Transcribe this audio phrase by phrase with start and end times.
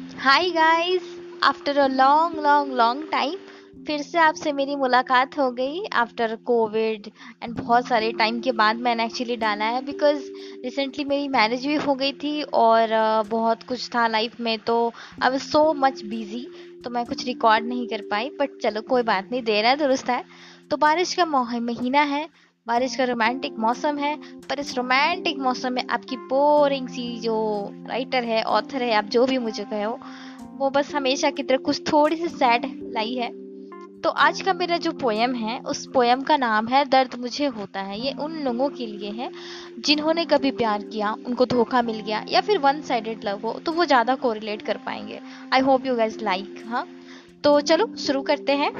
[0.00, 1.02] Hi guys
[1.42, 3.34] after a long long long time
[3.86, 7.08] फिर से आपसे मेरी मुलाकात हो गई। आफ्टर कोविड
[7.42, 10.30] एंड बहुत सारे टाइम के बाद मैंने एक्चुअली डाला है बिकॉज़
[10.64, 12.88] रिसेंटली मेरी मैरिज भी हो गई थी और
[13.30, 14.76] बहुत कुछ था लाइफ में तो
[15.22, 16.46] आई सो मच बिज़ी
[16.84, 19.76] तो मैं कुछ रिकॉर्ड नहीं कर पाई बट चलो कोई बात नहीं दे रहा है,
[19.76, 20.24] दुरुस्त है।
[20.70, 22.28] तो बारिश का महीना है
[22.66, 24.16] बारिश का रोमांटिक मौसम है,
[24.48, 27.36] पर इस रोमांटिक मौसम में आपकी बोरिंग सी जो
[27.88, 29.98] राइटर है ऑथर है, आप जो भी मुझे कहो
[30.58, 33.30] वो बस हमेशा की तरह कुछ थोड़ी सी सैड लाई है।
[34.00, 37.80] तो आज का मेरा जो पोयम है, उस पोयम का नाम है, दर्द मुझे होता
[37.80, 39.30] है। ये उन लोगों के लिए है,
[39.78, 43.72] जिन्होंने कभी प्यार किया, उनको धोखा मिल गया, या फिर वन साइडेड लव हो तो
[43.72, 45.20] वो ज़्यादा कोरिलेट कर पाएँगे।
[45.52, 46.86] I hope you guys like हाँ।
[47.44, 48.70] तो चलो, शुरू करते हैं।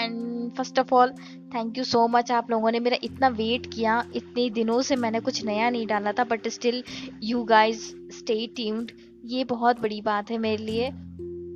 [0.00, 1.12] And first of all
[1.54, 5.20] thank you so much आप लोगों ने मेरा इतना वेट किया। इतने दिनों से मैंने
[5.20, 6.82] कुछ नया नहीं डाला था but still
[7.22, 8.92] you guys stay tuned
[9.24, 10.90] ये बहुत बड़ी बात है मेरे लिए।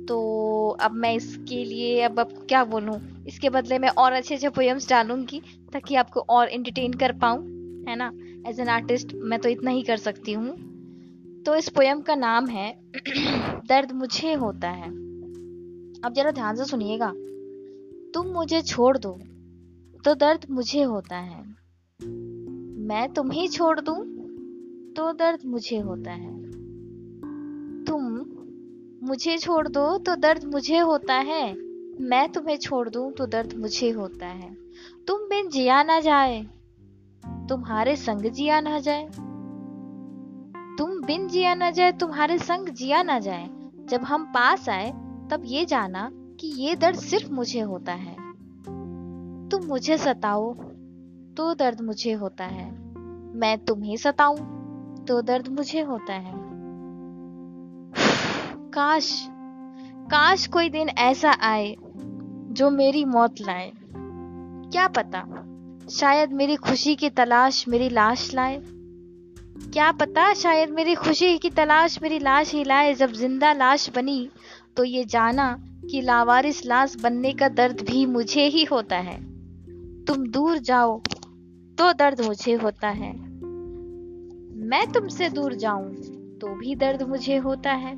[0.05, 3.25] तो अब मैं इसके लिए, अब अब क्या बोलूँ?
[3.27, 5.41] इसके बदले मैं और अच्छे अच्छे पोएम्स डालूँगी
[5.73, 7.43] ताकि आपको और एंटरटेन कर पाऊँ,
[7.89, 8.13] है ना?
[8.47, 10.67] एज एन आर्टिस्ट मैं तो इतना ही कर सकती हूँ।
[11.45, 12.79] तो इस पोएम का नाम है,
[13.67, 14.89] दर्द मुझे होता है।
[16.01, 17.13] अब जरा ध्यान से सुनिएगा।
[18.13, 19.19] तुम मुझे छोड़ दो।
[20.05, 21.43] तो दर्द मुझे होता है।
[22.87, 23.99] मैं तुम्हें छोड़ दूँ
[24.93, 26.51] तो दर्द मुझे होता है।
[27.85, 28.25] तुम
[29.03, 31.55] मुझे छोड़ दो तो दर्द मुझे होता है।
[32.01, 34.55] मैं तुम्हें छोड़ दूँ तो दर्द मुझे होता है।
[35.07, 36.43] तुम बिन जिया ना जाए,
[37.49, 39.05] तुम्हारे संग जिया ना जाए।
[40.77, 43.49] तुम बिन जिया ना जाए, तुम्हारे संग जिया ना जाए।
[43.85, 44.91] जब हम पास आए,
[45.31, 48.26] तब ये जाना कि ये दर्द सिर्फ़ मुझे होता है।
[49.51, 50.53] तुम मुझे सताओ
[51.37, 52.69] तो दर्द मुझे होता है।
[53.35, 54.37] मैं तुम्हें सताऊं
[55.05, 56.33] तो दर्द मुझे होता है।
[58.73, 59.27] काश
[60.11, 61.75] काश कोई दिन ऐसा आए
[62.51, 63.71] जो मेरी मौत लाए।
[64.71, 65.23] क्या पता,
[65.89, 68.61] शायद मेरी खुशी की तलाश मेरी लाश लाए।
[69.73, 74.29] क्या पता, शायद मेरी खुशी की तलाश मेरी लाश ही लाए। जब ज़िंदा लाश बनी
[74.77, 75.57] तो ये जाना
[75.91, 79.36] कि लावारिस लाश बनने का दर्द भी मुझे ही होता है।
[80.07, 80.99] तुम दूर जाओ
[81.77, 83.11] तो दर्द मुझे होता है।
[84.67, 85.93] मैं तुमसे दूर जाऊँ
[86.41, 87.95] तो भी दर्द मुझे होता है।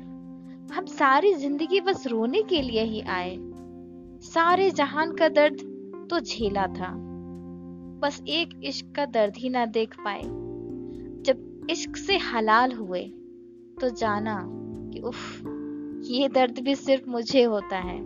[0.72, 3.36] हम सारी ज़िंदगी बस रोने के लिए ही आए।
[4.22, 5.56] सारे जहान का दर्द
[6.10, 6.94] तो झेला था।
[8.02, 10.22] बस एक इश्क का दर्द ही ना देख पाए।
[11.22, 13.02] जब इश्क से हलाल हुए
[13.80, 14.38] तो जाना
[14.92, 15.42] कि उफ,
[16.10, 17.98] ये दर्द भी सिर्फ़ मुझे होता है।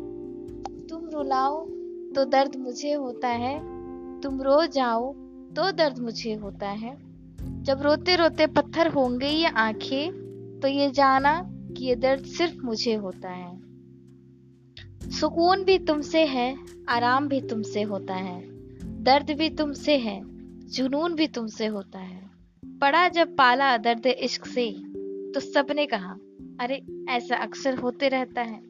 [0.87, 1.65] तुम रुलाओ
[2.15, 3.74] तो दर्द मुझे होता है।
[4.25, 5.13] तुम रो जाओ
[5.57, 6.97] तो दर्द मुझे होता है।
[7.63, 10.13] जब रोते रोते पत्थर होंगे ये आँखें
[10.63, 13.61] तो ये जाना कि ये दर्द सिर्फ़ मुझे होता है।
[15.11, 16.59] सुकून भी तुमसे है,
[16.89, 18.43] आराम भी तुमसे होता है।
[19.03, 20.23] दर्द भी तुमसे है,
[20.69, 22.31] जुनून भी तुमसे होता है।
[22.65, 24.73] पड़ा जब पाला दर्द इश्क से
[25.33, 26.17] तो सबने कहा,
[26.61, 28.61] अरे, ऐसा अक्सर होते रहता है।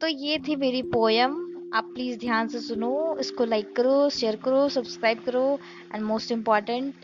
[0.00, 1.41] तो ये थी मेरी पोयम
[1.74, 5.58] आप प्लीज़ ध्यान से सुनो, इसको लाइक करो शेयर करो सब्सक्राइब करो
[5.94, 6.94] एंड मोस्ट इंपॉर्टेंट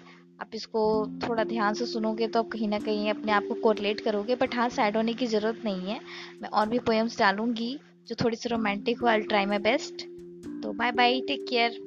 [0.41, 0.83] आप इसको
[1.23, 4.55] थोड़ा ध्यान से सुनोगे तो आप कहीं ना कहीं अपने आप को कोरिलेट करोगे बट
[4.55, 6.01] हाँ सैड होने की ज़रूरत नहीं है।
[6.43, 7.79] मैं और भी पोएम्स डालूँगी,
[8.09, 10.07] जो थोड़ी सी रोमांटिक हो आई ट्राई माई बेस्ट
[10.63, 11.81] तो बाय बाय टेक केयर